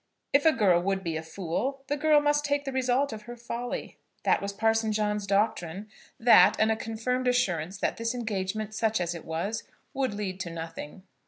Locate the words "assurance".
7.27-7.77